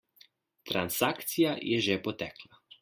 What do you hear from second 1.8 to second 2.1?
že